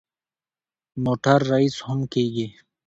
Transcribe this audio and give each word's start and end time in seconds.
موټر 1.03 1.39
ریس 1.49 1.75
هم 1.85 1.99
کېږي. 2.13 2.47